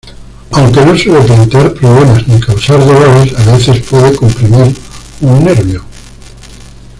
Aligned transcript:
Aunque 0.53 0.83
no 0.83 0.97
suele 0.97 1.23
plantear 1.27 1.75
problemas 1.75 2.27
ni 2.27 2.39
causar 2.39 2.79
dolores, 2.83 3.35
a 3.37 3.55
veces 3.55 3.83
puede 3.87 4.15
comprimir 4.15 4.75
un 5.21 5.43
nervio. 5.43 5.85